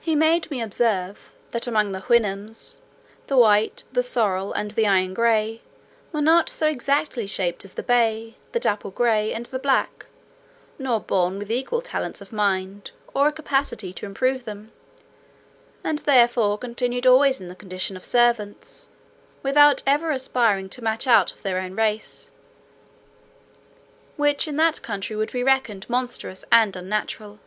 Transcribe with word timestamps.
He 0.00 0.16
made 0.16 0.50
me 0.50 0.62
observe, 0.62 1.20
"that 1.50 1.66
among 1.66 1.92
the 1.92 2.00
Houyhnhnms, 2.00 2.78
the 3.26 3.36
white, 3.36 3.84
the 3.92 4.02
sorrel, 4.02 4.50
and 4.54 4.70
the 4.70 4.86
iron 4.86 5.12
gray, 5.12 5.60
were 6.10 6.22
not 6.22 6.48
so 6.48 6.68
exactly 6.68 7.26
shaped 7.26 7.62
as 7.66 7.74
the 7.74 7.82
bay, 7.82 8.36
the 8.52 8.58
dapple 8.60 8.90
gray, 8.90 9.34
and 9.34 9.44
the 9.44 9.58
black; 9.58 10.06
nor 10.78 11.00
born 11.00 11.38
with 11.38 11.50
equal 11.50 11.82
talents 11.82 12.22
of 12.22 12.32
mind, 12.32 12.92
or 13.12 13.28
a 13.28 13.32
capacity 13.32 13.92
to 13.92 14.06
improve 14.06 14.46
them; 14.46 14.72
and 15.84 15.98
therefore 15.98 16.56
continued 16.56 17.06
always 17.06 17.42
in 17.42 17.48
the 17.48 17.54
condition 17.54 17.98
of 17.98 18.04
servants, 18.06 18.88
without 19.42 19.82
ever 19.86 20.10
aspiring 20.12 20.70
to 20.70 20.82
match 20.82 21.06
out 21.06 21.30
of 21.30 21.42
their 21.42 21.58
own 21.60 21.74
race, 21.74 22.30
which 24.16 24.48
in 24.48 24.56
that 24.56 24.80
country 24.80 25.14
would 25.14 25.30
be 25.32 25.44
reckoned 25.44 25.84
monstrous 25.90 26.42
and 26.50 26.74
unnatural." 26.74 27.38